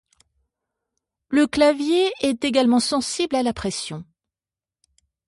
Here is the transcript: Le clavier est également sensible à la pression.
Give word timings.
Le 1.29 1.45
clavier 1.45 2.11
est 2.21 2.43
également 2.43 2.79
sensible 2.79 3.35
à 3.35 3.43
la 3.43 3.53
pression. 3.53 4.03